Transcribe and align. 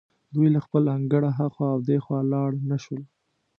دوی 0.33 0.47
له 0.55 0.59
خپل 0.65 0.83
انګړه 0.95 1.29
هخوا 1.39 1.67
او 1.73 1.79
دېخوا 1.89 2.19
لاړ 2.33 2.49
نه 2.69 2.77
شول. 2.83 3.01